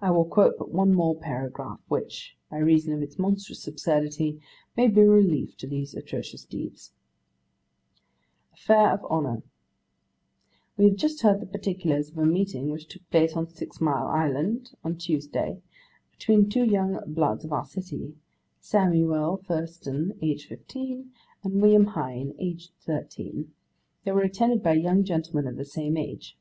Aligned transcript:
I 0.00 0.10
will 0.10 0.24
quote 0.24 0.56
but 0.58 0.72
one 0.72 0.92
more 0.92 1.14
paragraph, 1.14 1.80
which, 1.86 2.36
by 2.50 2.56
reason 2.56 2.92
of 2.92 3.02
its 3.02 3.20
monstrous 3.20 3.68
absurdity, 3.68 4.40
may 4.76 4.88
be 4.88 5.02
a 5.02 5.08
relief 5.08 5.56
to 5.58 5.68
these 5.68 5.94
atrocious 5.94 6.44
deeds. 6.44 6.90
'Affair 8.52 8.94
of 8.94 9.04
Honour. 9.04 9.44
'We 10.76 10.86
have 10.88 10.96
just 10.96 11.20
heard 11.20 11.38
the 11.38 11.46
particulars 11.46 12.10
of 12.10 12.18
a 12.18 12.26
meeting 12.26 12.70
which 12.72 12.88
took 12.88 13.08
place 13.12 13.34
on 13.36 13.46
Six 13.48 13.80
Mile 13.80 14.08
Island, 14.08 14.72
on 14.82 14.96
Tuesday, 14.96 15.62
between 16.10 16.48
two 16.50 16.64
young 16.64 16.98
bloods 17.06 17.44
of 17.44 17.52
our 17.52 17.64
city: 17.64 18.16
Samuel 18.58 19.36
Thurston, 19.46 20.18
aged 20.20 20.48
fifteen, 20.48 21.12
and 21.44 21.62
William 21.62 21.84
Hine, 21.84 22.34
aged 22.40 22.72
thirteen 22.80 23.34
years. 23.36 23.46
They 24.02 24.10
were 24.10 24.22
attended 24.22 24.64
by 24.64 24.72
young 24.72 25.04
gentlemen 25.04 25.46
of 25.46 25.54
the 25.54 25.64
same 25.64 25.96
age. 25.96 26.36